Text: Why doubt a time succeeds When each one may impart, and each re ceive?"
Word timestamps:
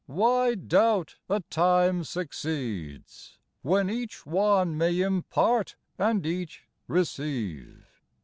Why 0.07 0.55
doubt 0.55 1.17
a 1.29 1.41
time 1.41 2.03
succeeds 2.05 3.37
When 3.61 3.87
each 3.87 4.25
one 4.25 4.75
may 4.75 4.99
impart, 5.01 5.75
and 5.95 6.25
each 6.25 6.63
re 6.87 7.03
ceive?" 7.05 7.83